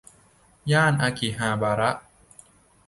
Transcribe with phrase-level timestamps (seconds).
[0.71, 1.91] ย่านอากิฮาบาระ